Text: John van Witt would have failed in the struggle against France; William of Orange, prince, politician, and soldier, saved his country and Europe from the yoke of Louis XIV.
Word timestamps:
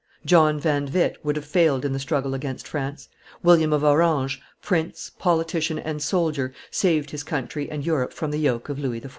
John 0.25 0.59
van 0.59 0.91
Witt 0.91 1.23
would 1.23 1.35
have 1.35 1.45
failed 1.45 1.85
in 1.85 1.93
the 1.93 1.99
struggle 1.99 2.33
against 2.33 2.67
France; 2.67 3.07
William 3.43 3.71
of 3.71 3.83
Orange, 3.83 4.41
prince, 4.59 5.11
politician, 5.19 5.77
and 5.77 6.01
soldier, 6.01 6.55
saved 6.71 7.11
his 7.11 7.21
country 7.21 7.69
and 7.69 7.85
Europe 7.85 8.11
from 8.11 8.31
the 8.31 8.39
yoke 8.39 8.67
of 8.67 8.79
Louis 8.79 9.01
XIV. 9.01 9.09